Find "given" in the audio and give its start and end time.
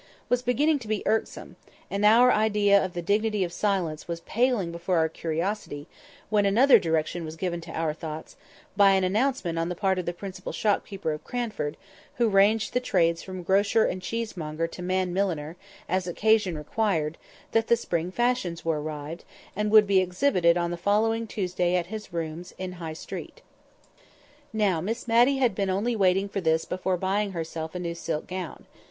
7.35-7.61